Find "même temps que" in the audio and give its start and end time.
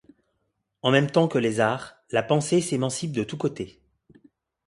0.89-1.37